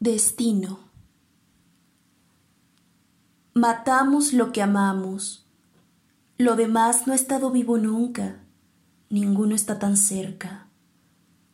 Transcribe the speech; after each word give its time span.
destino. 0.00 0.78
Matamos 3.52 4.32
lo 4.32 4.50
que 4.50 4.62
amamos. 4.62 5.44
Lo 6.38 6.56
demás 6.56 7.06
no 7.06 7.12
ha 7.12 7.16
estado 7.16 7.50
vivo 7.50 7.76
nunca. 7.76 8.40
Ninguno 9.10 9.54
está 9.54 9.78
tan 9.78 9.98
cerca. 9.98 10.68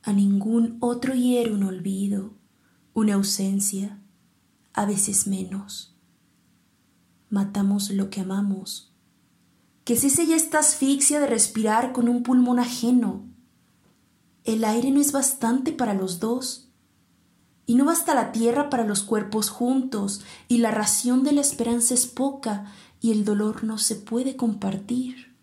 A 0.05 0.13
ningún 0.13 0.77
otro 0.79 1.13
hiere 1.13 1.53
un 1.53 1.65
olvido, 1.65 2.35
una 2.95 3.15
ausencia, 3.15 3.99
a 4.75 4.87
veces 4.87 5.27
menos. 5.27 5.97
Matamos 7.29 7.91
lo 7.91 8.11
que 8.11 8.21
amamos. 8.21 8.93
Que 9.83 9.97
cese 9.97 10.25
ya 10.25 10.37
esta 10.37 10.61
asfixia 10.61 11.19
de 11.19 11.27
respirar 11.27 11.93
con 11.93 12.09
un 12.09 12.23
pulmón 12.23 12.61
ajeno. 12.61 13.25
El 14.45 14.63
aire 14.65 14.93
no 14.93 15.01
es 15.01 15.11
bastante 15.11 15.73
para 15.73 15.95
los 15.95 16.21
dos 16.21 16.66
y 17.67 17.75
no 17.75 17.85
basta 17.85 18.15
la 18.15 18.31
tierra 18.31 18.71
para 18.71 18.85
los 18.85 19.03
cuerpos 19.03 19.51
juntos, 19.51 20.23
y 20.47 20.59
la 20.59 20.71
ración 20.71 21.25
de 21.25 21.33
la 21.33 21.41
esperanza 21.41 21.95
es 21.95 22.07
poca, 22.07 22.73
y 23.01 23.11
el 23.11 23.25
dolor 23.25 23.65
no 23.65 23.77
se 23.77 23.97
puede 23.97 24.37
compartir. 24.37 25.35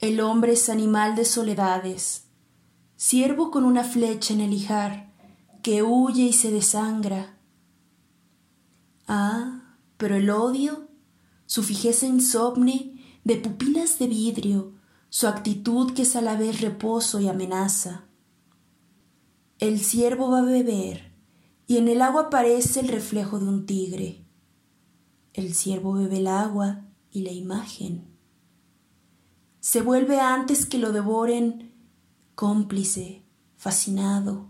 El 0.00 0.20
hombre 0.20 0.52
es 0.52 0.68
animal 0.68 1.16
de 1.16 1.24
soledades, 1.24 2.26
siervo 2.96 3.50
con 3.50 3.64
una 3.64 3.84
flecha 3.84 4.34
en 4.34 4.42
el 4.42 4.52
hijar, 4.52 5.10
que 5.62 5.82
huye 5.82 6.24
y 6.24 6.32
se 6.34 6.50
desangra. 6.50 7.38
Ah, 9.08 9.78
pero 9.96 10.16
el 10.16 10.28
odio, 10.28 10.88
su 11.46 11.62
fijeza 11.62 12.04
insomne, 12.04 12.90
de 13.24 13.36
pupilas 13.36 13.98
de 13.98 14.08
vidrio, 14.08 14.74
su 15.08 15.26
actitud 15.26 15.94
que 15.94 16.02
es 16.02 16.16
a 16.16 16.20
la 16.20 16.36
vez 16.36 16.60
reposo 16.60 17.18
y 17.20 17.28
amenaza 17.28 18.04
el 19.58 19.80
ciervo 19.80 20.30
va 20.30 20.40
a 20.40 20.42
beber, 20.42 21.12
y 21.66 21.78
en 21.78 21.88
el 21.88 22.02
agua 22.02 22.22
aparece 22.22 22.80
el 22.80 22.88
reflejo 22.88 23.38
de 23.38 23.46
un 23.46 23.66
tigre. 23.66 24.24
El 25.32 25.54
ciervo 25.54 25.94
bebe 25.94 26.18
el 26.18 26.26
agua 26.26 26.84
y 27.10 27.22
la 27.22 27.32
imagen. 27.32 28.14
Se 29.60 29.80
vuelve 29.80 30.20
antes 30.20 30.66
que 30.66 30.78
lo 30.78 30.92
devoren 30.92 31.72
cómplice, 32.34 33.24
fascinado, 33.56 34.48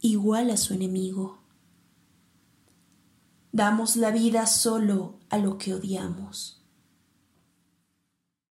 igual 0.00 0.50
a 0.50 0.56
su 0.56 0.74
enemigo. 0.74 1.38
Damos 3.52 3.96
la 3.96 4.10
vida 4.10 4.46
solo 4.46 5.18
a 5.30 5.38
lo 5.38 5.58
que 5.58 5.74
odiamos. 5.74 6.63